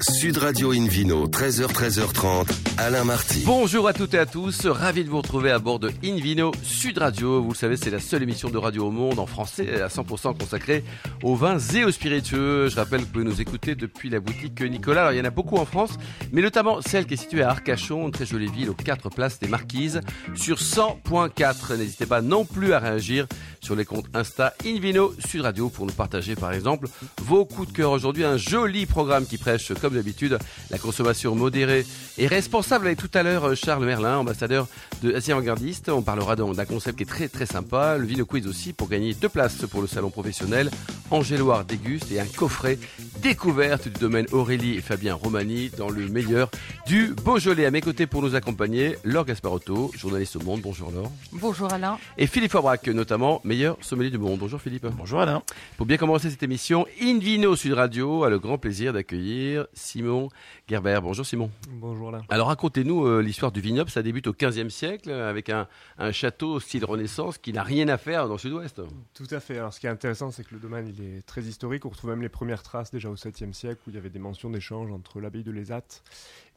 [0.00, 2.48] Sud Radio Invino, 13h, 13h30,
[2.78, 3.42] Alain Marty.
[3.44, 6.98] Bonjour à toutes et à tous, ravi de vous retrouver à bord de Invino Sud
[6.98, 7.42] Radio.
[7.42, 10.36] Vous le savez, c'est la seule émission de radio au monde en français à 100%
[10.38, 10.82] consacrée
[11.22, 12.68] aux vins et aux spiritueux.
[12.68, 15.02] Je rappelle que vous pouvez nous écouter depuis la boutique Nicolas.
[15.02, 15.98] Alors, il y en a beaucoup en France,
[16.32, 19.38] mais notamment celle qui est située à Arcachon, une très jolie ville aux 4 places
[19.40, 20.00] des Marquises,
[20.34, 21.76] sur 100.4.
[21.76, 23.26] N'hésitez pas non plus à réagir
[23.60, 26.88] sur les comptes Insta Invino Sud Radio pour nous partager par exemple
[27.20, 27.92] vos coups de cœur.
[27.92, 30.38] Aujourd'hui, un joli programme qui prêche comme d'habitude
[30.70, 31.84] la consommation modérée
[32.16, 32.86] et responsable.
[32.86, 34.68] Avec tout à l'heure euh, Charles Merlin, ambassadeur
[35.02, 35.88] de Asie Avant-Gardiste.
[35.88, 37.98] On parlera d'un concept qui est très très sympa.
[37.98, 40.70] Le Vino Quiz aussi pour gagner deux places pour le salon professionnel.
[41.10, 42.78] Angéloire déguste et un coffret
[43.20, 46.50] découverte du domaine Aurélie et Fabien Romani dans le meilleur
[46.86, 47.66] du Beaujolais.
[47.66, 50.60] À mes côtés pour nous accompagner, Laure Gasparotto, journaliste au Monde.
[50.62, 51.10] Bonjour Laure.
[51.32, 51.98] Bonjour Alain.
[52.16, 54.38] Et Philippe Fabrac, notamment meilleur sommelier du monde.
[54.38, 54.86] Bonjour Philippe.
[54.96, 55.42] Bonjour Alain.
[55.76, 60.28] Pour bien commencer cette émission, Invino Sud Radio a le grand plaisir d'accueillir Simon
[60.68, 61.00] Gerber.
[61.02, 61.50] Bonjour Simon.
[61.70, 62.22] Bonjour Alain.
[62.28, 63.90] Alors racontez-nous euh, l'histoire du vignoble.
[63.90, 67.98] Ça débute au 15e siècle avec un, un château style Renaissance qui n'a rien à
[67.98, 68.80] faire dans le sud-ouest.
[69.14, 69.58] Tout à fait.
[69.58, 71.84] Alors ce qui est intéressant, c'est que le domaine il est très historique.
[71.86, 74.18] On retrouve même les premières traces déjà au 7e siècle où il y avait des
[74.18, 75.82] mentions d'échanges entre l'abbaye de Lézat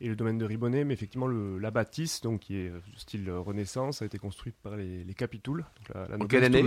[0.02, 0.84] et le domaine de Ribonnet.
[0.84, 4.76] Mais effectivement, le, la bâtisse, donc, qui est du style Renaissance, a été construite par
[4.76, 6.64] les, les Capitouls, donc la, la En quelle année?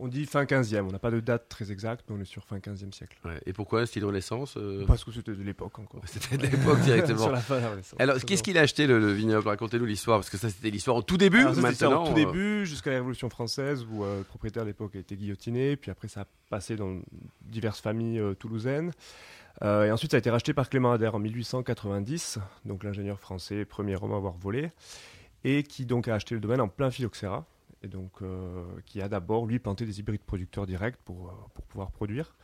[0.00, 2.44] On dit fin 15e, on n'a pas de date très exacte, mais on est sur
[2.44, 3.18] fin 15e siècle.
[3.24, 3.40] Ouais.
[3.46, 6.00] Et pourquoi un style Renaissance euh, Parce que c'était de l'époque encore.
[6.06, 7.18] C'était de l'époque directement.
[7.22, 8.00] sur la fin de la Renaissance.
[8.00, 9.48] Alors, qu'est-ce qu'il a acheté le, le vignoble?
[9.48, 11.40] Racontez-nous l'histoire, parce que ça c'était l'histoire au tout début.
[11.40, 14.66] Alors, Maintenant, en tout euh, début, jusqu'à la Révolution française, où euh, le propriétaire à
[14.66, 17.00] l'époque a été guillotiné, puis après ça a passé dans
[17.42, 18.92] diverses familles euh, toulousaines.
[19.60, 23.96] Et ensuite, ça a été racheté par Clément Ader en 1890, donc l'ingénieur français, premier
[23.96, 24.70] homme à avoir volé,
[25.42, 27.44] et qui donc a acheté le domaine en plein phylloxéra,
[27.82, 31.64] et donc euh, qui a d'abord, lui, planté des hybrides producteurs directs pour, euh, pour
[31.64, 32.34] pouvoir produire.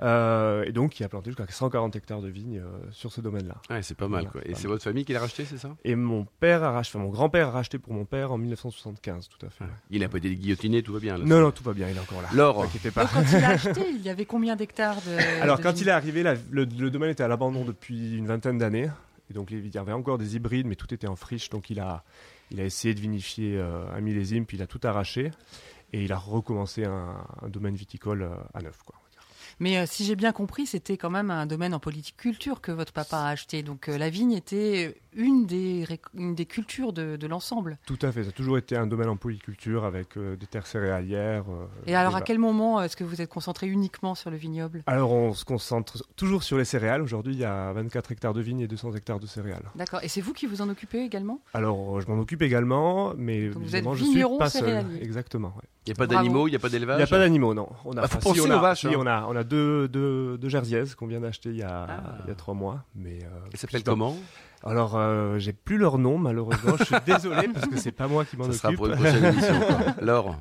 [0.00, 3.54] Euh, et donc, qui a planté jusqu'à 140 hectares de vignes euh, sur ce domaine-là.
[3.70, 4.22] Ouais, c'est pas mal.
[4.24, 4.40] Voilà, Quoi.
[4.42, 5.76] pas Et c'est votre famille qui l'a racheté, c'est ça?
[5.84, 9.28] Et mon père a racheté, enfin, mon grand-père a racheté pour mon père en 1975,
[9.28, 9.64] tout à fait.
[9.90, 11.16] Il n'a pas été guillotiné, tout va bien.
[11.16, 11.24] Là.
[11.24, 12.28] Non, non, tout va bien, il est encore là.
[12.64, 13.06] T'inquiétez pas.
[13.06, 15.40] Quand il a acheté, il y avait combien d'hectares de.
[15.42, 18.16] Alors, de quand vignes il est arrivé, la- le, le domaine était à l'abandon depuis
[18.16, 18.90] une vingtaine d'années.
[19.30, 21.50] Et donc, il y avait encore des hybrides, mais tout était en friche.
[21.50, 22.02] Donc, il a,
[22.54, 25.32] il a essayé de vinifier euh, un millésime, puis il a tout arraché.
[25.92, 28.78] Et il a recommencé un, domaine viticole euh, à neuf.
[29.60, 32.72] Mais euh, si j'ai bien compris, c'était quand même un domaine en politique culture que
[32.72, 33.62] votre papa a acheté.
[33.62, 37.78] Donc euh, la vigne était une des, une des cultures de, de l'ensemble.
[37.86, 38.24] Tout à fait.
[38.24, 41.44] Ça a toujours été un domaine en polyculture avec euh, des terres céréalières.
[41.48, 44.82] euh, Et alors, à quel moment est-ce que vous êtes concentré uniquement sur le vignoble?
[44.86, 47.02] Alors, on se concentre toujours sur les céréales.
[47.02, 49.64] Aujourd'hui, il y a 24 hectares de vignes et 200 hectares de céréales.
[49.74, 50.00] D'accord.
[50.02, 51.40] Et c'est vous qui vous en occupez également?
[51.54, 54.62] Alors, euh, je m'en occupe également, mais Donc vous êtes je suis vigneron pas seul.
[54.64, 54.98] céréalier.
[55.02, 55.48] Exactement.
[55.56, 55.62] ouais.
[55.86, 57.54] il n'y a pas d'animaux, il n'y a pas Il d'élevage n'y a pas d'animaux,
[57.54, 57.68] non.
[57.84, 58.92] On a, Bah, faut si, penser on a, aux vaches, si, hein.
[58.98, 62.18] on a, on a deux, deux, deux jersiaises qu'on vient d'acheter il y a, Ah.
[62.24, 62.84] il y a trois mois.
[62.94, 64.16] Mais, euh, Ça s'appelle comment?
[64.66, 66.76] Alors, euh, j'ai plus leur nom, malheureusement.
[66.78, 68.78] je suis désolé parce que c'est pas moi qui m'en Ça sera occupe.
[68.78, 69.60] pour une prochaine émission.
[69.60, 69.94] quoi.
[70.00, 70.36] Laure,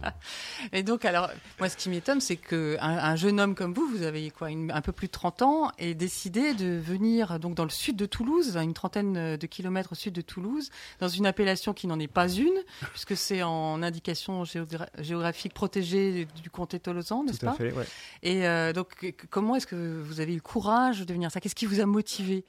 [0.72, 1.30] Et donc, alors,
[1.60, 4.50] moi, ce qui m'étonne, c'est que un, un jeune homme comme vous, vous avez quoi,
[4.50, 7.96] une- un peu plus de 30 ans, et décidé de venir donc dans le sud
[7.98, 10.70] de Toulouse, à une trentaine de kilomètres au sud de Toulouse,
[11.00, 12.58] dans une appellation qui n'en est pas une,
[12.92, 17.58] puisque c'est en indication géogra- géographique protégée du comté Tolosan, n'est-ce Tout à pas?
[17.58, 17.86] fait, ouais.
[18.24, 21.30] Et euh, donc, comment est-ce que vous avez eu le courage de venir?
[21.30, 22.46] Ça Qu'est-ce qui vous a motivé?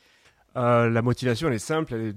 [0.57, 2.13] Euh, la motivation, elle est simple.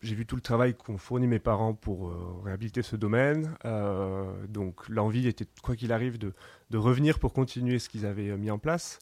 [0.00, 3.56] J'ai vu tout le travail qu'ont fourni mes parents pour euh, réhabiliter ce domaine.
[3.64, 6.32] Euh, donc, l'envie était, quoi qu'il arrive, de,
[6.72, 9.00] revenir pour continuer ce qu'ils avaient mis en place.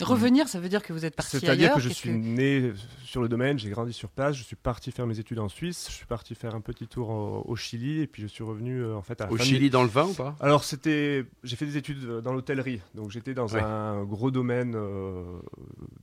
[0.00, 2.72] Revenir, ça veut dire que vous êtes parti C'est-à-dire que je suis né
[3.04, 5.86] sur le domaine, j'ai grandi sur place, je suis parti faire mes études en Suisse,
[5.88, 8.82] je suis parti faire un petit tour au, au Chili, et puis je suis revenu
[8.82, 10.36] euh, en fait à au de Chili dans le vin ou pas?
[10.40, 13.60] Alors c'était, j'ai fait des études euh, dans l'hôtellerie, donc j'étais dans Ouais.
[13.62, 15.22] un gros domaine euh,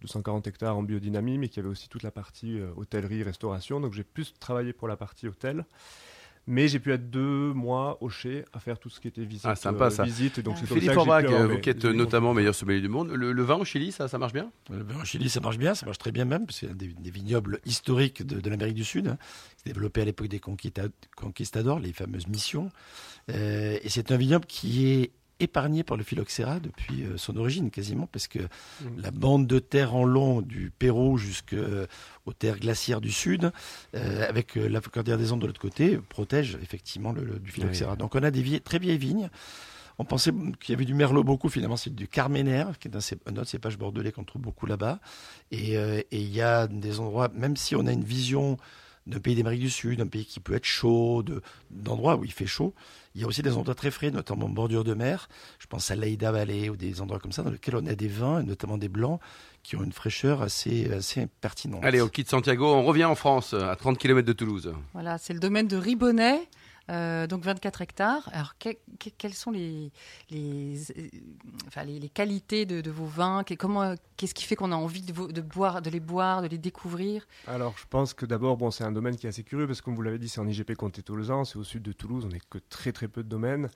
[0.01, 3.79] de 140 hectares en biodynamie, mais qui avait aussi toute la partie euh, hôtellerie, restauration,
[3.79, 5.65] donc j'ai plus travaillé pour la partie hôtel.
[6.45, 9.45] Mais j'ai pu être deux mois au Chez à faire tout ce qui était visite.
[9.45, 10.03] Ah, sympa, ça.
[10.03, 12.89] visite, donc c'est comme Philippe Forbach, avoir vous qui êtes mes notamment meilleur sommelier du
[12.89, 14.51] monde, le, le vin au Chili, ça, ça marche bien?
[14.69, 16.71] Le vin au Chili, ça marche bien, ça marche très bien même, parce que c'est
[16.73, 19.17] un des, des vignobles historiques de, de l'Amérique du Sud, hein,
[19.55, 22.69] qui s'est développé à l'époque des conquista- conquistadors, les fameuses missions.
[23.31, 25.11] Euh, et c'est un vignoble qui est
[25.43, 28.39] épargné par le phylloxéra depuis euh, son origine quasiment, parce que
[28.97, 33.51] la bande de terre en long du Pérou jusqu'aux terres glaciaires du sud,
[33.95, 37.51] euh, avec euh, la cordillère des Andes de l'autre côté, protège effectivement le, le- du
[37.51, 37.95] phylloxéra.
[37.95, 39.29] Donc on a des très vieilles vignes.
[39.99, 43.37] On pensait qu'il y avait du merlot beaucoup, finalement c'est du carménère, qui est un,
[43.37, 44.99] autre cépage bordelais qu'on trouve beaucoup là-bas.
[45.51, 48.57] Et euh, et il y a des endroits, même si on a une vision
[49.05, 51.41] d'un pays d'Amérique du Sud, un pays qui peut être chaud, de-
[51.71, 52.73] d'endroits où il fait chaud.
[53.15, 55.27] Il y a aussi des endroits très frais, notamment en bordure de mer.
[55.59, 58.07] Je pense à l'Aïda Valley ou des endroits comme ça, dans lesquels on a des
[58.07, 59.19] vins, et notamment des blancs,
[59.61, 61.81] qui ont une fraîcheur assez, assez pertinente.
[61.83, 64.73] Allez, on quitte Santiago, on revient en France, à 30 km de Toulouse.
[64.93, 66.49] Voilà, c'est le domaine de Ribonnet,
[66.89, 68.29] euh, donc 24 hectares.
[68.33, 69.91] Alors, que- que- quelles sont les,
[70.29, 73.43] les, euh, qualités de, vos vins?
[73.43, 77.25] Qu'est-ce qui fait qu'on a envie de, boire, de les boire, de les découvrir?
[77.47, 79.85] Alors, je pense que d'abord, bon, c'est un domaine qui est assez curieux parce que,
[79.85, 82.29] comme vous l'avez dit, c'est en IGP Comté Toulousain, c'est au sud de Toulouse, on
[82.29, 83.69] n'est que très très peu de domaines.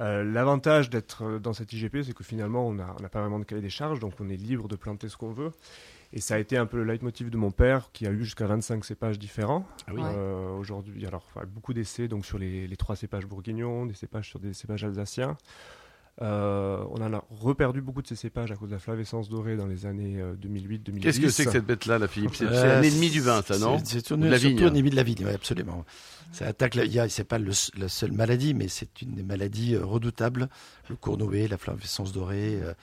[0.00, 3.38] Euh, L'avantage d'être dans cette IGP, c'est que finalement, on n'a on n'a pas vraiment
[3.38, 5.52] de cahier des charges, donc on est libre de planter ce qu'on veut.
[6.12, 8.46] Et ça a été un peu le leitmotiv de mon père, qui a eu jusqu'à
[8.46, 9.64] 25 cépages différents.
[9.86, 10.00] Ah oui.
[10.04, 14.40] Euh, Aujourd'hui, alors beaucoup d'essais donc sur les, les trois cépages bourguignons, des cépages sur
[14.40, 15.36] des cépages alsaciens.
[16.22, 19.56] Euh, on en a reperdu beaucoup de ces cépages à cause de la flavescence dorée
[19.56, 21.00] dans les années 2008-2010.
[21.00, 22.34] Qu'est-ce que c'est que cette bête-là, la Philippe?
[22.34, 23.78] C'est c'est Euh, un ennemi du vin, ça, non?
[23.84, 24.64] C'est surtout vigne?
[24.64, 25.84] un ennemi de la vigne, ouais, absolument.
[26.32, 26.74] Ça attaque.
[26.74, 29.76] La, il y a- c'est pas le- la seule maladie, mais c'est une des maladies
[29.76, 30.48] euh, redoutables.
[30.90, 32.74] Le cournoé, la flavescence dorée, euh,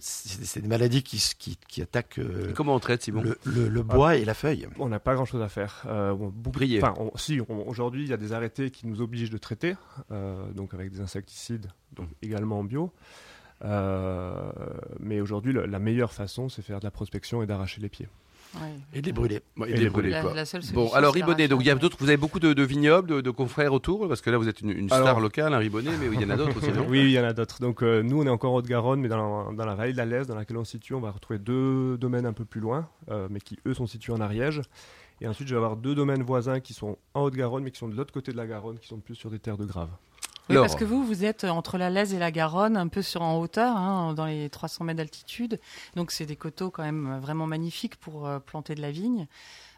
[0.00, 3.68] c'est des maladies qui, qui, qui attaquent euh, Et Comment on traite, Simon le, le-
[3.68, 4.68] le bois et la feuille?
[4.78, 5.82] On n'a pas grand-chose à faire.
[5.86, 6.82] Euh, Briller.
[6.82, 9.74] Enfin, on- si, aujourd'hui, il y a des arrêtés qui nous obligent de traiter,
[10.10, 12.92] euh, donc avec des insecticides, donc également en bio.
[13.64, 14.50] Euh,
[15.00, 18.08] mais aujourd'hui, la meilleure façon, c'est faire de la prospection et d'arracher les pieds.
[18.92, 19.40] Et les brûler.
[19.56, 20.34] Bon, Et il est les brûlé, La, quoi.
[20.34, 22.62] la seule Bon, alors Ribonnet, donc il y a d'autres, vous avez beaucoup de, de
[22.62, 25.52] vignobles, de, de confrères autour, parce que là vous êtes une, une star Alors- locale,
[25.54, 27.60] un Ribonnet, mais il y en a d'autres aussi, Oui, il y en a d'autres.
[27.60, 29.98] Donc euh, nous, on est encore en Haute-Garonne, mais dans la, dans la vallée de
[29.98, 32.88] la dans laquelle on se situe, on va retrouver deux domaines un peu plus loin,
[33.10, 34.60] euh, mais qui eux sont situés en Ariège.
[35.20, 37.88] Et ensuite, je vais avoir deux domaines voisins qui sont en Haute-Garonne, mais qui sont
[37.88, 39.88] de l'autre côté de la Garonne, qui sont plus sur des terres de Grave.
[40.50, 43.22] Oui, parce que vous, vous êtes entre la Lèze et la Garonne, un peu sur
[43.22, 45.58] en hauteur, hein, dans les 300 mètres d'altitude.
[45.96, 49.26] Donc, c'est des coteaux quand même vraiment magnifiques pour euh, planter de la vigne.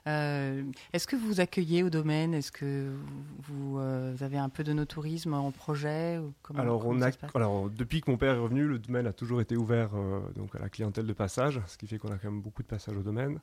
[0.06, 2.32] Euh, Est-ce que vous vous accueillez au domaine?
[2.32, 2.92] Est-ce que
[3.40, 6.98] vous, euh, vous avez un peu de no tourisme en projet ou comment, Alors, comment
[6.98, 9.90] on a, alors, depuis que mon père est revenu, le domaine a toujours été ouvert
[9.94, 12.62] euh, donc à la clientèle de passage, ce qui fait qu'on a quand même beaucoup
[12.62, 13.40] de passages au domaine.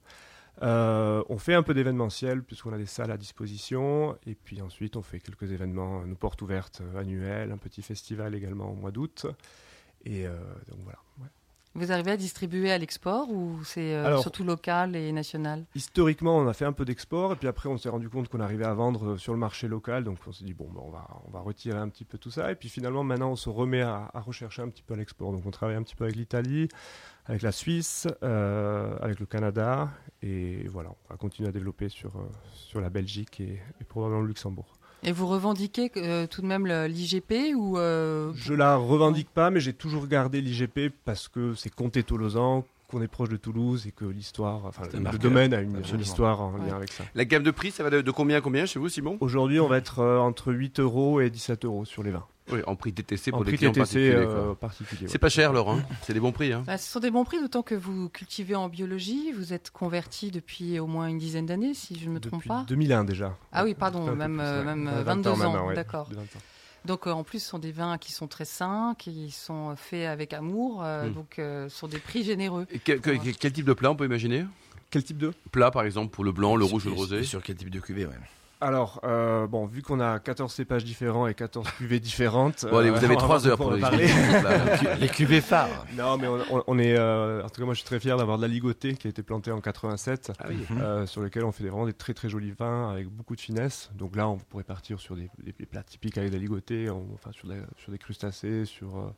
[0.62, 4.96] Euh, on fait un peu d'événementiel puisqu'on a des salles à disposition et puis ensuite
[4.96, 8.92] on fait quelques événements, nos portes ouvertes euh, annuelles, un petit festival également au mois
[8.92, 9.26] d'août
[10.06, 10.38] et euh,
[10.70, 11.00] donc voilà.
[11.76, 15.66] Vous arrivez à distribuer à l'export ou c'est euh, surtout local et national?
[15.74, 18.42] Historiquement, on a fait un peu d'export et puis après on s'est rendu compte qu'on
[18.42, 20.92] arrivait à vendre euh, sur le marché local, donc on s'est dit bon, ben, on
[20.92, 23.50] va on va retirer un petit peu tout ça et puis finalement maintenant on se
[23.50, 25.32] remet à, à rechercher un petit peu à l'export.
[25.32, 26.68] Donc on travaille un petit peu avec l'Italie,
[27.26, 29.90] avec la Suisse, euh, avec le Canada
[30.22, 32.12] et voilà, on va continuer à développer sur
[32.54, 34.74] sur la Belgique et, et probablement le Luxembourg.
[35.06, 39.60] Et vous revendiquez euh, tout de même l'IGP ou euh, Je la revendique pas, mais
[39.60, 43.92] j'ai toujours gardé l'IGP parce que c'est comté tolosan, qu'on est proche de Toulouse et
[43.92, 46.68] que l'histoire, enfin le marqueur, domaine a une, histoire en Ouais.
[46.70, 47.04] lien avec ça.
[47.16, 49.18] La gamme de prix, ça va de, de combien à combien chez vous, Simon?
[49.20, 52.26] Aujourd'hui, on va être euh, entre 8 euros et 17 euros sur les vins.
[52.52, 53.82] Oui, en prix TTC pour en des prix clients TTC
[54.12, 54.16] particuliers.
[54.16, 54.56] euh, quoi.
[54.60, 55.08] particulier.
[55.08, 55.20] C'est ouais.
[55.20, 56.52] pas cher, Laure, hein c'est des bons prix.
[56.52, 59.32] Hein Bah, ce sont des bons prix, d'autant que vous cultivez en biologie.
[59.32, 62.66] Vous êtes converti depuis au moins une dizaine d'années, si je ne me trompe pas.
[62.68, 63.38] 2001 déjà.
[63.54, 64.66] Ah oui, pardon, même, plus, euh, ouais.
[64.66, 66.06] même, Ouais, 20 22 ans, ouais, d'accord.
[66.08, 66.42] plus de 20 ans.
[66.86, 70.06] Donc euh, en plus, ce sont des vins qui sont très sains, qui sont faits
[70.08, 71.14] avec amour, euh, Mm.
[71.14, 72.68] donc euh, ce sont des prix généreux.
[72.72, 74.46] Et quel, type de plat on peut imaginer?
[74.92, 75.32] Quel type de?
[75.54, 77.24] Plat, par exemple, pour le blanc, le rouge ou le rosé?
[77.24, 78.14] Sur quel type de cuvée, ouais.
[78.64, 82.66] Alors, euh, bon, vu qu'on a 14 cépages différents et 14 cuvées différentes.
[82.70, 84.08] Bon, allez, euh, vous avez on va 3 heures pour parler.
[85.02, 85.86] Les cuvées phares.
[85.98, 86.28] Non, mais
[86.68, 86.96] on, est.
[86.98, 89.10] euh, en tout cas, moi, je suis très fier d'avoir de la ligotée qui a
[89.10, 90.32] été plantée en 87.
[90.40, 91.08] Ah oui.
[91.08, 93.90] sur lequel on fait vraiment des très très jolis vins avec beaucoup de finesse.
[93.96, 96.90] Donc là, on pourrait partir sur des, des- des plats typiques avec de la ligotée,
[96.90, 99.14] on- enfin sur des, sur des crustacés, sur,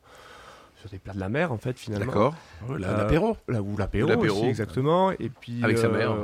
[0.86, 2.06] euh, sur des plats de la mer en fait finalement.
[2.06, 2.34] D'accord.
[2.78, 3.36] La- Euh, L'apéro.
[3.48, 4.38] Là, ou l'apéro, l'apéro.
[4.38, 5.10] aussi, exactement.
[5.12, 6.16] Et puis, Avec sa mère.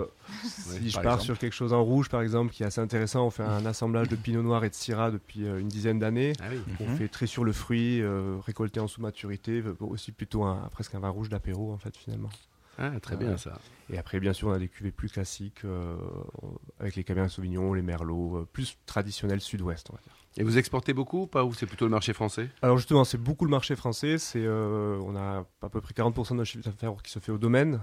[0.44, 1.24] Si Oui, je par pars exemple.
[1.26, 4.08] sur quelque chose en rouge, par exemple, qui est assez intéressant, on fait un assemblage
[4.08, 6.32] de pinot noir et de syrah depuis euh, une dizaine d'années.
[6.40, 6.62] Ah oui.
[6.80, 6.96] On Mhm.
[6.96, 11.00] fait très sur le fruit, euh, récolté en sous-maturité, euh, aussi plutôt un, presque un
[11.00, 12.30] vin rouge d'apéro en fait finalement.
[12.78, 13.58] Ah, très bien ça.
[13.90, 15.96] Et après, bien sûr, on a des cuvées plus classiques euh,
[16.80, 19.88] avec les Cabernet Sauvignon, les Merlots, euh, plus traditionnels sud-ouest.
[19.90, 20.12] on va dire.
[20.38, 22.48] Et vous exportez beaucoup ou pas Ou c'est plutôt le marché français?
[22.62, 24.16] Alors justement, c'est beaucoup le marché français.
[24.16, 27.32] C'est, euh, on a à peu près 40% de notre chiffre d'affaires qui se fait
[27.32, 27.80] au domaine,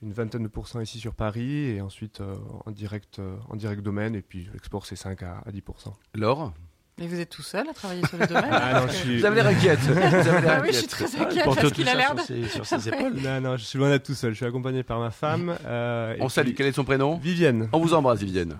[0.00, 4.14] une vingtaine de pourcents ici sur Paris, et ensuite euh, en direct, en direct domaine,
[4.14, 5.92] et puis l'export c'est 5 à, à 10%.
[6.14, 6.54] Laure
[6.98, 9.24] Mais vous êtes tout seul à travailler sur le domaine Ah non, je suis, Vous
[9.24, 9.78] avez l'air inquiète.
[9.82, 12.16] Vous avez l'air Ah oui, je suis très inquiète parce tout qu'il a l'air sur
[12.16, 12.20] de...
[12.22, 13.14] ses, sur ses épaules.
[13.22, 14.32] non, non, je suis loin d'être tout seul.
[14.32, 15.56] Je suis accompagné par ma femme.
[15.66, 16.46] euh, On salue.
[16.48, 17.16] puis Quel est son prénom?
[17.18, 17.68] Vivienne.
[17.72, 18.56] On vous embrasse, Vivienne.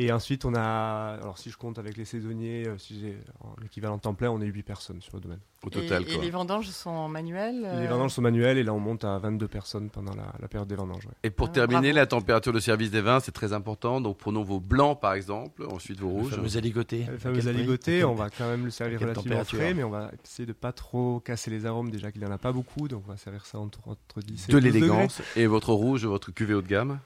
[0.00, 3.60] Et ensuite, on a, alors si je compte avec les saisonniers, euh, si j'ai en
[3.64, 5.40] équivalent temps plein, on est 8 personnes sur le domaine.
[5.64, 6.22] Au Et, total, et quoi.
[6.22, 9.48] les vendanges sont manuelles euh, Les vendanges sont manuelles et là, on monte à 22
[9.48, 11.04] personnes pendant la, la période des vendanges.
[11.04, 11.12] ouais.
[11.24, 11.96] Et pour Ah, terminer, bravo.
[11.96, 14.00] la température de service des vins, c'est très important.
[14.00, 16.30] Donc prenons vos blancs, par exemple, ensuite vos Le rouges.
[16.36, 17.04] fameux aligoté.
[17.10, 20.12] Le fameux aligoté, on va quand même le servir relativement température frais, mais on va
[20.24, 23.02] essayer de pas trop casser les arômes, déjà qu'il n'y en a pas beaucoup, donc
[23.08, 24.80] on va servir ça entre, entre 10 et De 12 degrés.
[24.80, 25.20] l'élégance.
[25.34, 27.00] Et votre rouge, votre cuvée haut de gamme?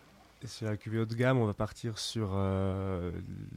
[0.47, 3.13] Sur la cuvée haut de gamme, on va partir sur euh,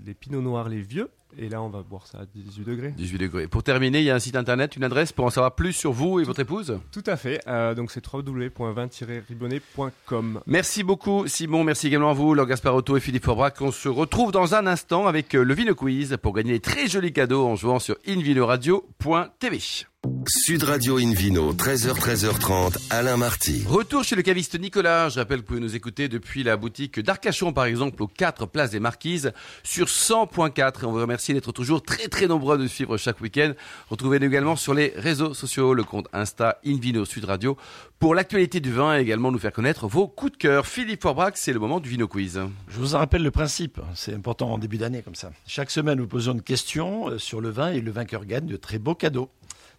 [0.06, 2.92] les pinots noirs, les vieux, et là, on va boire ça à 18 degrés.
[2.92, 3.48] 18 degrés.
[3.48, 5.92] Pour terminer, il y a un site internet, une adresse pour en savoir plus sur
[5.92, 6.80] vous et votre épouse?
[6.92, 10.42] Tout à fait, euh, donc c'est www.vin-ribonnet.com.
[10.46, 13.60] Merci beaucoup Simon, merci également à vous, Laure Gasparotto et Philippe Forbrac.
[13.62, 16.88] On se retrouve dans un instant avec euh, le Vino Quiz pour gagner des très
[16.88, 19.86] jolis cadeaux en jouant sur invinoradio.tv.
[20.27, 23.63] Sud Radio Invino, 13h, 13h30, Alain Marty.
[23.67, 25.10] Retour chez le caviste Nicolas.
[25.10, 28.46] Je rappelle que vous pouvez nous écouter depuis la boutique d'Arcachon, par exemple, aux 4
[28.46, 30.82] places des Marquises, sur 100.4.
[30.82, 33.53] Et on vous remercie d'être toujours très très nombreux de suivre chaque week-end.
[33.89, 37.58] Retrouvez-nous également sur les réseaux sociaux, le compte Insta Invino Sud Radio,
[38.00, 40.65] pour l'actualité du vin et également nous faire connaître vos coups de cœur.
[40.65, 42.39] Philippe Forbrac, c'est le moment du Vino Quiz.
[42.70, 45.32] Je vous en rappelle le principe, c'est important en début d'année comme ça.
[45.46, 48.58] Chaque semaine, nous posons une question euh, sur le vin et le vainqueur gagne de
[48.58, 49.29] très beaux cadeaux.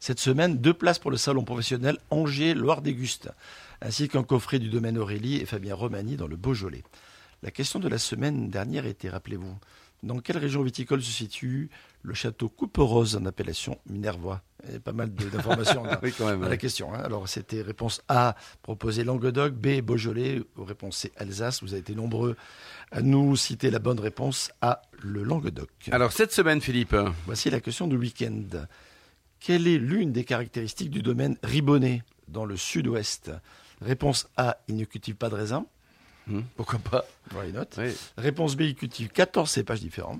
[0.01, 3.31] Cette semaine, deux places pour le salon professionnel Angers-Loire-Déguste,
[3.83, 6.83] ainsi qu'un coffret du domaine Aurélie et Fabien Romani dans le Beaujolais.
[7.43, 9.57] La question de la semaine dernière était, rappelez-vous,
[10.03, 11.71] dans quelle région viticole se situe
[12.03, 14.43] le château Couperose en appellation Minervois?
[14.67, 15.85] Il y a pas mal d'informations.
[16.03, 16.93] Oui, à la question.
[16.95, 17.01] hein.
[17.05, 21.63] Alors, c'était réponse A, proposer Languedoc, B, Beaujolais, réponse C, Alsace.
[21.63, 22.37] Vous avez été nombreux
[22.91, 25.71] à nous citer la bonne réponse A, le Languedoc.
[25.91, 28.67] Alors cette semaine, Philippe, Voici la question du week-end.
[29.47, 33.31] Quelle est l'une des caractéristiques du domaine Ribonnet dans le sud-ouest?
[33.81, 35.67] Réponse A, il ne cultive pas de raisin.
[36.27, 37.05] hmm, pourquoi pas?
[37.37, 37.95] Oui.
[38.19, 40.19] Réponse B, il cultive 14 cépages différents.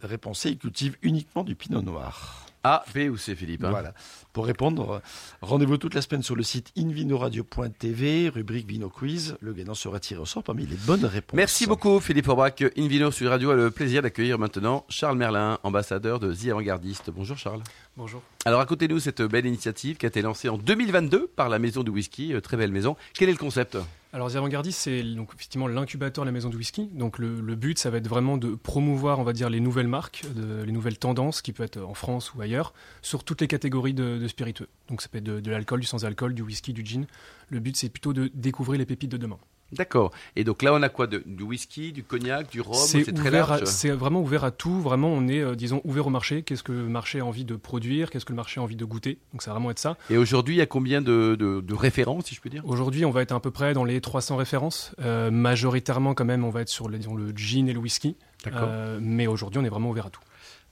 [0.00, 2.41] Réponse C, il cultive uniquement du pinot noir.
[2.64, 3.94] A, B ou C, Philippe hein Voilà.
[4.32, 5.02] Pour répondre,
[5.40, 9.36] rendez-vous toute la semaine sur le site invinoradio.tv, rubrique Vino Quiz.
[9.40, 11.36] Le gagnant sera tiré au sort parmi les bonnes réponses.
[11.36, 12.64] Merci beaucoup Philippe Forbrac.
[12.78, 17.10] Invino Sud Radio a le plaisir d'accueillir maintenant Charles Merlin, ambassadeur de The Avant-Gardiste.
[17.10, 17.62] Bonjour Charles.
[17.96, 18.22] Bonjour.
[18.44, 21.90] Alors racontez-nous cette belle initiative qui a été lancée en 2022 par la Maison du
[21.90, 22.96] Whisky, euh, très belle maison.
[23.14, 23.76] Quel est le concept?
[24.14, 26.90] Alors, The Avant-Gardiste, c'est donc effectivement l'incubateur de la maison du whisky.
[26.92, 30.24] Donc, le, but, ça va être vraiment de promouvoir, on va dire, les nouvelles marques,
[30.36, 34.26] les nouvelles tendances, qui peut être en France ou ailleurs, sur toutes les catégories de,
[34.28, 34.68] spiritueux.
[34.88, 37.06] Donc, ça peut être de, de l'alcool, du sans-alcool, du whisky, du gin.
[37.48, 39.38] Le but, c'est plutôt de découvrir les pépites de demain.
[39.72, 40.10] D'accord.
[40.36, 43.30] Et donc là on a quoi de, Du whisky, du cognac, du rhum C'est très
[43.30, 43.64] large?
[43.64, 44.80] c'est vraiment ouvert à tout.
[44.80, 46.42] Vraiment, on est, euh, disons, ouvert au marché.
[46.42, 48.10] Qu'est-ce que le marché a envie de produire?
[48.10, 49.18] Qu'est-ce que le marché a envie de goûter?
[49.32, 49.96] Donc, ça va vraiment être ça.
[50.10, 52.62] Et aujourd'hui il y a combien de, de- de références si je peux dire?
[52.66, 54.94] Aujourd'hui, on va être à peu près dans les 300 références.
[55.00, 58.16] Euh, majoritairement, quand même, on va être sur le, disons, le gin et le whisky.
[58.44, 58.60] D'accord.
[58.64, 60.20] Euh, mais aujourd'hui, on est vraiment ouvert à tout.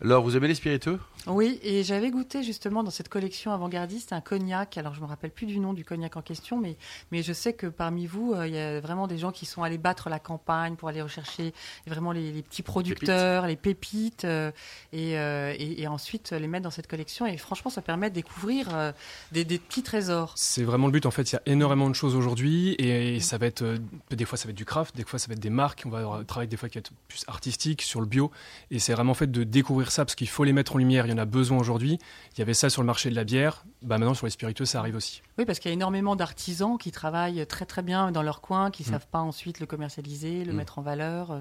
[0.03, 4.23] Alors vous aimez les spiritueux Oui, et j'avais goûté justement dans cette collection avant-gardiste un
[4.23, 4.79] cognac.
[4.79, 6.77] Alors je me rappelle plus du nom du cognac en question, mais,
[7.13, 9.63] mais je sais que parmi vous, euh, il y a vraiment des gens qui sont
[9.63, 11.53] allés battre la campagne pour aller rechercher
[11.87, 14.51] vraiment les, les petits producteurs, les pépites, euh,
[14.95, 17.27] et, euh, et, et ensuite les mettre dans cette collection.
[17.27, 18.93] Et franchement, ça permet de découvrir euh,
[19.33, 20.33] des, des petits trésors.
[20.35, 21.05] C'est vraiment le but.
[21.05, 23.77] En fait, il y a énormément de choses aujourd'hui et ça va être, euh,
[24.11, 25.83] des fois, ça va être du craft, des fois, ça va être des marques.
[25.85, 28.31] On va avoir un travail des fois qui va être plus artistique sur le bio.
[28.71, 31.07] Et c'est vraiment fait de découvrir ça parce qu'il faut les mettre en lumière.
[31.07, 31.99] Il y en a besoin aujourd'hui.
[32.35, 33.65] Il y avait ça sur le marché de la bière.
[33.83, 35.23] Bah, maintenant, sur les spiritueux, ça arrive aussi.
[35.39, 38.69] Oui, parce qu'il y a énormément d'artisans qui travaillent très très bien dans leur coin,
[38.69, 38.73] Mm.
[38.73, 40.57] qui ne savent pas ensuite le commercialiser, le Mm.
[40.57, 41.31] mettre en valeur.
[41.33, 41.41] euh.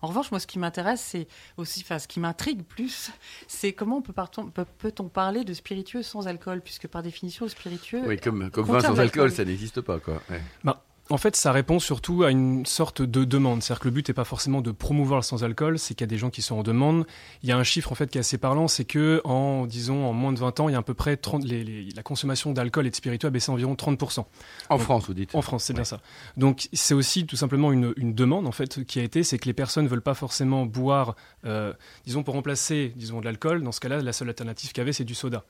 [0.00, 1.26] En revanche, moi, ce qui m'intéresse, c'est
[1.56, 3.10] aussi, enfin, ce qui m'intrigue plus,
[3.48, 8.02] c'est comment on peut peut-on parler de spiritueux sans alcool, puisque par définition, le spiritueux.
[8.06, 10.22] Oui, comme, comme vin sans alcool, ça n'existe pas quoi.
[10.30, 10.40] Ouais.
[11.10, 13.62] En fait, ça répond surtout à une sorte de demande.
[13.62, 16.06] C'est-à-dire que le but n'est pas forcément de promouvoir le sans-alcool, c'est qu'il y a
[16.08, 17.06] des gens qui sont en demande.
[17.42, 20.04] Il y a un chiffre en fait qui est assez parlant, c'est que en disons
[20.06, 22.02] en moins de 20 ans, il y a à peu près 30, les- les- la
[22.02, 24.26] consommation d'alcool et de spiritueux a baissé environ 30%
[24.68, 26.00] En Donc, France vous dites En France, c'est bien ça.
[26.36, 29.46] Donc c'est aussi tout simplement une, une demande en fait qui a été, c'est que
[29.46, 31.72] les personnes veulent pas forcément boire, euh,
[32.04, 33.62] disons pour remplacer, disons de l'alcool.
[33.62, 35.44] Dans ce cas-là, la seule alternative qu'il y avait, c'est du soda.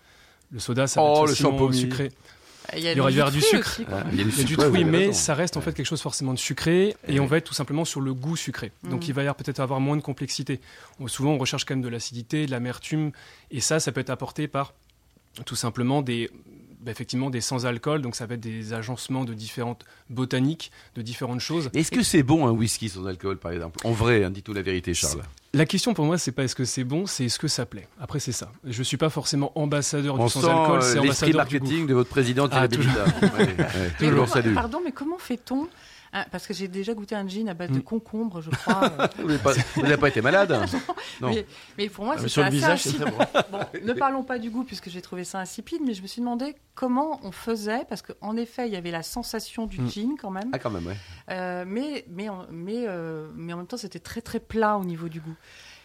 [0.52, 2.10] Le soda, ça va Oh, être le sucré.
[2.76, 3.80] Il y, a Il y aura du verre sucre.
[3.90, 6.38] Ah, Il y a du sucre, mais ça reste en fait quelque chose forcément de
[6.38, 8.72] sucré, et on va être tout simplement sur le goût sucré.
[8.84, 9.08] Donc Mhm.
[9.08, 10.60] il va y avoir peut-être avoir moins de complexité.
[11.00, 13.12] On- souvent, on recherche quand même de l'acidité, de l'amertume,
[13.50, 14.74] et ça, ça peut être apporté par
[15.46, 16.30] tout simplement des,
[16.88, 18.00] bah, effectivement, des sans-alcool.
[18.00, 21.68] Donc ça va être des agencements de différentes botaniques, de différentes choses.
[21.74, 23.78] Est-ce que c'est bon un whisky sans alcool par exemple?
[23.86, 25.20] En vrai, hein, dis-nous la vérité Charles.
[25.52, 27.88] La question pour moi, c'est pas est-ce que c'est bon, c'est est-ce que ça plaît.
[28.00, 28.50] Après, c'est ça.
[28.64, 32.08] Je suis pas forcément ambassadeur On du sans-alcool, euh, c'est ambassadeur du marketing de votre
[32.10, 33.04] président Ah, Thierry Bellita.
[33.04, 34.54] Ouais, ouais, le comment- salue.
[34.54, 35.68] pardon, mais comment fait-on
[36.12, 37.82] Ah, parce que j'ai déjà goûté un gin à base de Mm.
[37.82, 38.90] concombre, je crois.
[39.18, 39.28] Vous
[39.82, 40.50] n'avez pas, été malade
[41.20, 41.28] Non.
[41.28, 41.46] mais,
[41.76, 43.18] mais pour moi, Ah, mais c'était sur le visage, c'est très bon.
[43.52, 46.20] Bon, ne parlons pas du goût puisque j'ai trouvé ça insipide, mais je me suis
[46.20, 49.88] demandé comment on faisait parce qu'en effet, il y avait la sensation du Mm.
[49.90, 50.96] gin quand même, Ah, quand même, ouais.
[51.30, 55.08] Euh, mais mais mais euh, mais en même temps, c'était très très plat au niveau
[55.08, 55.36] du goût.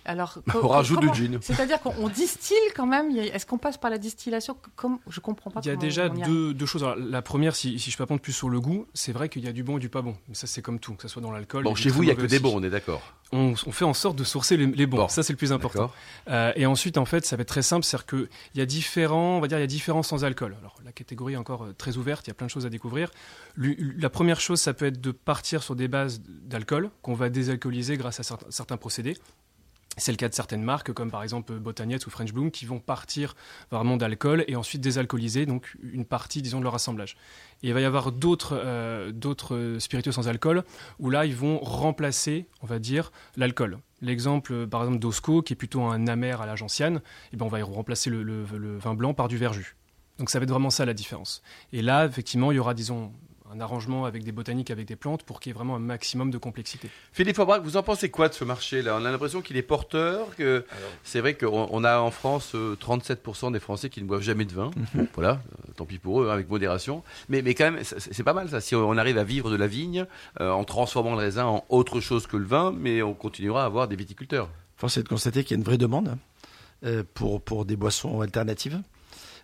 [0.05, 1.39] Alors, On rajoute comment- du gin.
[1.41, 3.09] C'est-à-dire qu'on on distille quand même.
[3.11, 4.57] il y Est-ce qu'on passe par la distillation?
[4.75, 5.61] Comme je comprends pas.
[5.63, 6.83] Il y a déjà y deux, deux choses.
[6.83, 9.47] Alors, la première, si, si je peux plus sur le goût, c'est vrai qu'il y
[9.47, 10.15] a du bon et du pas bon.
[10.27, 11.63] Mais ça, c'est comme tout, que ce soit dans l'alcool.
[11.63, 13.01] Bon, chez vous, il n'y a que des bons, on est d'accord.
[13.31, 14.97] On, on fait en sorte de sourcer les, les bons.
[14.97, 15.07] Bon.
[15.07, 15.91] Ça, c'est le plus important.
[16.29, 19.37] Euh, et ensuite, en fait, ça va être très simple, c'est-à-dire qu'il y a différents,
[19.37, 20.55] on va dire, il y a différents sans alcool.
[20.59, 22.69] Alors, la catégorie est encore euh, très ouverte, il y a plein de choses à
[22.69, 23.09] découvrir.
[23.57, 27.97] La première chose, ça peut être de partir sur des bases d'alcool qu'on va désalcooliser
[27.97, 29.17] grâce à certains, certains procédés.
[29.97, 32.79] C'est le cas de certaines marques, comme par exemple Botagnette ou French Bloom, qui vont
[32.79, 33.35] partir
[33.69, 37.15] vraiment d'alcool et ensuite désalcooliser donc une partie, disons, de leur assemblage.
[37.61, 40.63] Et il va y avoir d'autres euh, spiritueux sans alcool
[40.99, 43.77] où là, ils vont remplacer, on va dire, l'alcool.
[44.01, 47.45] L'exemple, euh, par exemple, d'Osco, qui est plutôt un amer à la gentiane, eh ben,
[47.45, 49.75] on va y remplacer le vin blanc par du verjus.
[50.19, 51.41] Donc ça va être vraiment ça la différence.
[51.71, 53.11] Et là, effectivement, il y aura, disons,
[53.53, 56.31] un arrangement avec des botaniques, avec des plantes, pour qu'il y ait vraiment un maximum
[56.31, 56.89] de complexité.
[57.11, 58.97] Philippe Aubrac, vous en pensez quoi de ce marché-là?
[58.99, 60.65] On a l'impression qu'il est porteur, que
[61.03, 64.45] c'est vrai qu'on on a en France euh, 37% des Français qui ne boivent jamais
[64.45, 64.71] de vin.
[64.93, 67.03] Bon, voilà, euh, tant pis pour eux, hein, avec modération.
[67.29, 68.61] Mais, mais quand même, c'est pas mal ça.
[68.61, 70.05] Si on arrive à vivre de la vigne
[70.41, 73.65] euh, en transformant le raisin en autre chose que le vin, mais on continuera à
[73.65, 74.49] avoir des viticulteurs.
[74.77, 76.17] Force est de constater qu'il y a une vraie demande
[76.83, 78.81] euh, pour, pour des boissons alternatives.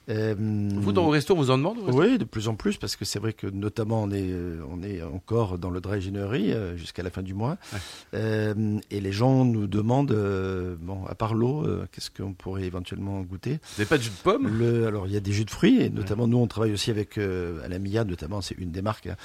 [0.10, 2.96] Euh, Vous, dans vos restos, on vous en demande Oui, de plus en plus, parce
[2.96, 6.52] que c'est vrai que notamment on est, euh, on est encore dans le dry January
[6.52, 7.58] euh, jusqu'à la fin du mois.
[7.74, 7.80] Ouais.
[8.16, 13.22] Euh, et les gens nous demandent, euh, bon, à part l'eau, qu'est-ce qu'on pourrait éventuellement
[13.22, 13.52] goûter?
[13.54, 14.48] Vous n'avez pas de jus de pomme?
[14.48, 16.90] Le, alors il y a des jus de fruits et notamment nous on travaille aussi
[16.92, 19.16] avec Alamia notamment c'est une des marques hein,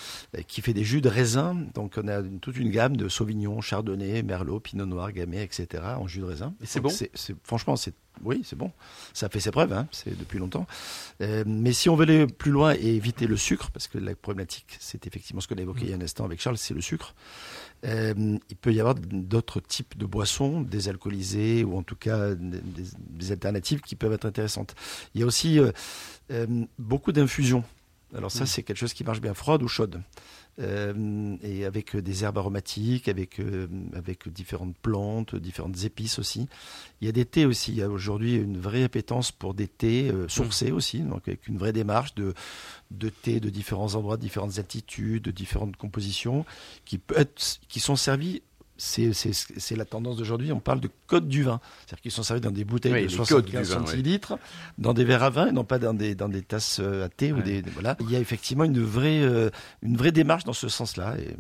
[0.47, 3.61] qui fait des jus de raisin donc on a une- toute une gamme de Sauvignon,
[3.61, 6.55] Chardonnay, Merlot, Pinot Noir, Gamay etc en jus de raisin.
[6.63, 6.89] Et c'est bon?
[6.91, 7.11] c'est-
[7.43, 8.71] Franchement c'est oui c'est bon
[9.13, 10.67] ça fait ses preuves hein, c'est depuis longtemps.
[11.21, 14.15] Euh, mais si on veut aller plus loin et éviter le sucre parce que la
[14.15, 16.75] problématique c'est effectivement ce qu'on a évoqué il y a un instant avec Charles c'est
[16.75, 17.15] le sucre.
[17.85, 23.33] Euh, il peut y avoir d'autres types de boissons, désalcoolisées ou en tout cas des,
[23.33, 24.75] alternatives qui peuvent être intéressantes.
[25.15, 25.59] Il y a aussi
[26.31, 26.47] euh,
[26.79, 27.65] beaucoup d'infusions.
[28.17, 28.47] Alors ça, Mm.
[28.47, 30.01] c'est quelque chose qui marche bien froide ou chaude.
[30.61, 36.47] Euh, et avec euh, des herbes aromatiques, avec, euh, avec différentes plantes, différentes épices aussi.
[37.01, 37.73] Il y a des thés aussi.
[37.73, 41.49] Il y a aujourd'hui une vraie appétence pour des thés euh, sourcés aussi, donc avec
[41.49, 42.35] une vraie démarche de,
[42.93, 46.47] de thés de différents endroits, de différentes altitudes, de différentes compositions,
[46.85, 48.43] qui, peut être, qui sont servis
[48.85, 50.53] c'est la tendance d'aujourd'hui.
[50.53, 51.61] On parle de code du vin.
[51.87, 53.87] C'est-à-dire qu'ils sont servis dans des bouteilles Oui, de les codes 75 du vin, oui.
[53.87, 54.39] centilitres,
[54.79, 57.09] dans des verres à vin et non pas dans des, dans des tasses euh, à
[57.09, 57.33] thé.
[57.33, 57.43] Ou Ouais.
[57.43, 57.97] des, des- voilà.
[58.01, 59.51] Il y a effectivement une vraie, euh,
[59.83, 61.17] une vraie démarche dans ce sens-là.
[61.19, 61.37] Et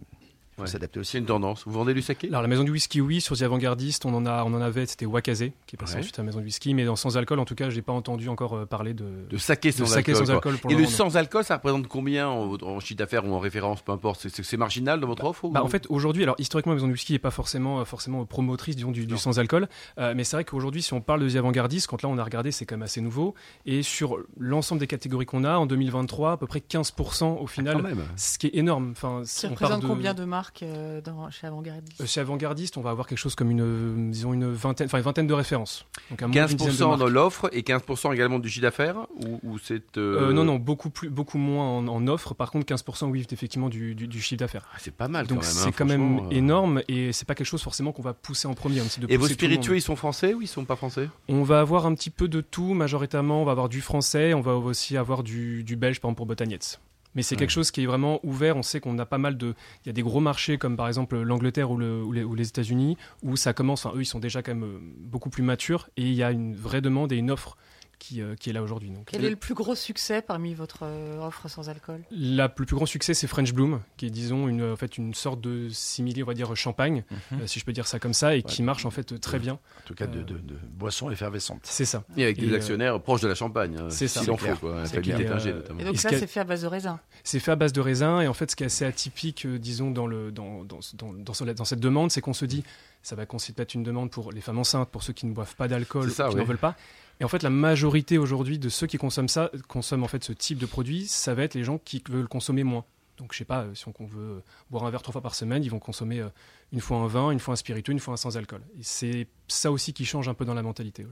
[0.54, 0.68] il faut Ouais.
[0.68, 1.12] s'adapter aussi.
[1.12, 1.64] C'est une tendance.
[1.66, 4.24] Vous vendez du saké Alors la maison du whisky, oui, sur The Avant-Gardiste, on en
[4.24, 6.00] a, on en avait, c'était Wakazé, qui est passé Ouais.
[6.00, 7.92] ensuite à la maison du whisky, mais dans sans alcool, en tout cas, j'ai pas
[7.92, 10.14] entendu encore euh, parler de, De saké sans alcool.
[10.16, 13.32] sans alcool pour Et le sans alcool, ça représente combien en, en chiffre d'affaires ou
[13.34, 14.26] en référence, peu importe?
[14.28, 16.92] C'est- marginal dans votre offre ou- Bah, en fait, aujourd'hui, alors historiquement, la maison du
[16.92, 20.82] whisky n'est pas forcément, euh, forcément promotrice disons, du, sans-alcool, euh, mais c'est vrai qu'aujourd'hui,
[20.82, 23.00] si on parle de The Avant-Gardiste, quand là on a regardé, c'est quand même assez
[23.00, 23.34] nouveau,
[23.66, 27.46] et sur l'ensemble des catégories qu'on a, en 2023, à peu près 15% au Ah,
[27.48, 28.04] final, quand même.
[28.16, 28.90] ce qui est énorme.
[28.92, 30.43] Enfin, Ça on représente de- combien de marques?
[30.62, 32.00] Euh, dans, chez Avantgardiste?
[32.00, 34.98] Euh, Chez Avant-Gardiste, on va avoir quelque chose comme une, euh, disons une vingtaine, enfin
[34.98, 35.86] une vingtaine de références.
[36.10, 36.98] Donc un moins d'une dizaine de 15% marques.
[37.00, 40.56] dans l'offre et 15% également du chiffre d'affaires ou, ou c'est euh, Euh, non, non,
[40.56, 42.34] beaucoup, plus, beaucoup moins en, en offre.
[42.34, 44.66] Par contre, 15% oui, effectivement, du, du, du chiffre d'affaires.
[44.72, 45.54] Ah, C'est pas mal Donc quand même.
[45.54, 46.30] c'est hein, quand même euh.
[46.30, 48.80] énorme et c'est pas quelque chose forcément qu'on va pousser en premier.
[48.88, 51.08] c'est de Et vos spiritueux, ils sont français ou ils sont pas français?
[51.28, 53.42] On va avoir un petit peu de tout, majoritairement.
[53.42, 56.26] On va avoir du français, on va aussi avoir du, du belge, par exemple pour
[56.26, 56.80] Botagnetz.
[57.14, 58.56] Mais c'est quelque chose qui est vraiment ouvert.
[58.56, 59.54] On sait qu'on a pas mal de.
[59.84, 62.34] Il y a des gros marchés comme par exemple l'Angleterre ou, le- ou les, ou
[62.34, 63.86] les États-Unis où ça commence.
[63.86, 66.30] Enfin, eux, ils sont déjà quand même euh, beaucoup plus matures et il y a
[66.32, 67.56] une vraie demande et une offre
[68.06, 68.90] qui, euh, qui est là aujourd'hui.
[68.90, 72.64] Donc, Quel est le plus gros succès parmi votre euh, offre sans alcool La, le
[72.66, 75.68] plus grand succès, c'est French Bloom, qui est, disons, une, en fait, une sorte de
[75.70, 77.40] simili, on va dire, champagne, Mhm.
[77.40, 79.54] euh, si je peux dire ça comme ça, et qui marche en fait très bien.
[79.54, 81.60] En tout cas, de, Euh, de, de boissons effervescentes.
[81.64, 82.04] C'est ça.
[82.16, 83.78] Et avec Et, des euh, actionnaires proches de la Champagne.
[83.88, 84.20] c'est ça.
[84.20, 84.84] S'il en C'est faut, quoi.
[84.86, 85.80] C'est euh, notamment.
[85.80, 87.00] Et donc Et ça, c'est fait à base de raisin.
[87.22, 89.58] C'est fait à base de raisin, et en fait, ce qui est assez atypique, euh,
[89.58, 92.64] disons, dans, le, dans, dans, dans, dans ce- dans cette demande, c'est qu'on se dit,
[93.02, 95.54] ça va constituer peut-être une demande pour les femmes enceintes, pour ceux qui ne boivent
[95.56, 96.40] pas d'alcool, ça, qui oui.
[96.40, 96.74] n'en veulent pas.
[97.20, 100.32] Et en fait, la majorité aujourd'hui de ceux qui consomment ça, consomment en fait ce
[100.32, 102.84] type de produit, ça va être les gens qui veulent consommer moins.
[103.16, 105.36] Donc, je sais pas, euh, si on, veut euh, boire un verre trois fois par
[105.36, 106.28] semaine, ils vont consommer euh,
[106.72, 108.62] une fois un vin, une fois un spiritueux, une fois un sans alcool.
[108.78, 111.06] Et c'est ça aussi qui change un peu dans la mentalité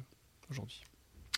[0.50, 0.82] aujourd'hui.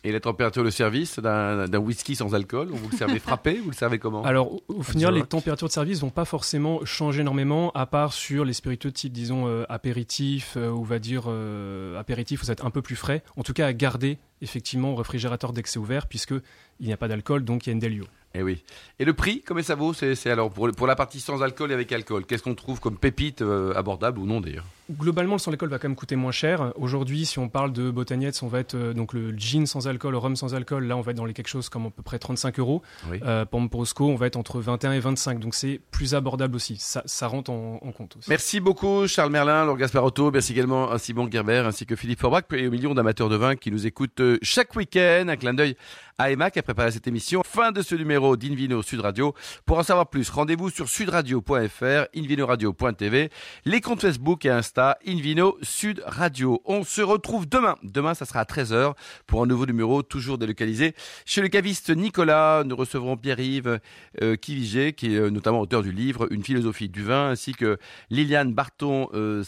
[0.07, 3.75] Et la température de service d'un whisky sans alcool, vous le servez frappé, vous le
[3.75, 7.87] servez comment Alors, au, final, les températures de service vont pas forcément changer énormément, à
[7.87, 12.45] part sur les spiritueux type, disons, euh, apéritif, euh, ou on va dire euh, apéritif,
[12.45, 13.23] vous êtes un peu plus frais.
[13.39, 16.35] En tout cas, à garder effectivement au réfrigérateur dès que c'est ouvert, puisque
[16.81, 18.05] il n'y a pas d'alcool, donc il y a une délio.
[18.35, 18.65] Eh oui.
[18.99, 21.93] Et le prix, combien ça vaut C'est alors pour, la partie sans alcool et avec
[21.93, 22.27] alcool.
[22.27, 24.65] Qu'est-ce qu'on trouve comme pépite euh, abordable ou non d'ailleurs?
[24.91, 26.73] Globalement, le sans alcool va quand même coûter moins cher.
[26.77, 30.13] Aujourd'hui, si on parle de Botagnettes, on va être euh, donc le gin sans alcool,
[30.13, 30.85] le rhum sans alcool.
[30.85, 32.83] Là, on va être dans les quelque chose comme à peu près 35 euros.
[33.11, 33.19] Oui.
[33.25, 35.39] Euh, on va être entre 21 et 25.
[35.39, 36.77] Donc c'est plus abordable aussi.
[36.79, 38.29] Ça, ça rentre en, en compte aussi.
[38.29, 42.45] Merci beaucoup Charles Merlin, Laure Gasparotto, merci également à Simon Gerber ainsi que Philippe Forbach
[42.53, 45.27] et aux millions d'amateurs de vin qui nous écoutent euh, chaque week-end.
[45.29, 45.77] Un clin d'œil
[46.19, 47.43] à Emma qui a préparé cette émission.
[47.45, 49.35] Fin de ce numéro d'Invino Sud Radio.
[49.67, 53.31] Pour en savoir plus, rendez-vous sur sudradio.fr, invinoradio.tv,
[53.65, 56.63] les comptes Facebook et Insta, Invino Sud Radio.
[56.65, 57.77] On se retrouve demain.
[57.83, 58.95] Demain, ça sera à 13h
[59.27, 60.95] pour un nouveau numéro toujours délocalisé
[61.27, 62.65] chez le caviste Nicolas.
[62.65, 63.81] Nous recevrons Pierre-Yves
[64.23, 67.79] euh, Kiviger, qui est euh, notamment auteur du livre Une philosophie du vin, ainsi que
[68.11, 69.43] Liliane Barton euh,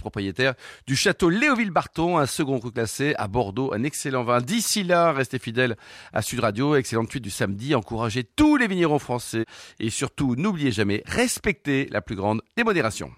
[0.00, 0.54] propriétaire
[0.86, 4.40] du château Léoville Barton, un second classé à Bordeaux, un excellent vin.
[4.40, 5.76] D'ici là, restez fidèles
[6.12, 9.44] à Sud Radio, excellente suite du samedi, encouragez tous les vignerons français
[9.78, 13.10] et surtout n'oubliez jamais, respectez la plus grande démodération.